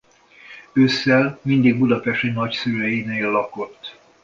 Ősszel 0.73 1.39
mindig 1.41 1.77
budapesti 1.77 2.29
nagyszüleinél 2.29 3.29
lakott. 3.29 3.97